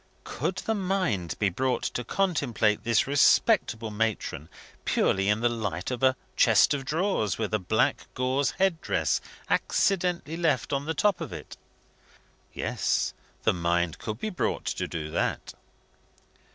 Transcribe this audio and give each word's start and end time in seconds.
Could 0.23 0.55
the 0.65 0.73
mind 0.73 1.35
be 1.37 1.49
brought 1.49 1.83
to 1.83 2.03
contemplate 2.03 2.83
this 2.83 3.05
respectable 3.05 3.91
matron 3.91 4.49
purely 4.83 5.29
in 5.29 5.41
the 5.41 5.47
light 5.47 5.91
of 5.91 6.01
a 6.01 6.15
chest 6.35 6.73
of 6.73 6.85
drawers, 6.85 7.37
with 7.37 7.53
a 7.53 7.59
black 7.59 8.07
gauze 8.15 8.49
held 8.57 8.81
dress 8.81 9.21
accidentally 9.47 10.37
left 10.37 10.73
on 10.73 10.85
the 10.85 10.95
top 10.95 11.21
of 11.21 11.31
it? 11.31 11.55
Yes, 12.51 13.13
the 13.43 13.53
mind 13.53 13.99
could 13.99 14.17
be 14.19 14.31
brought 14.31 14.65
to 14.65 14.87
do 14.87 15.11
that. 15.11 15.53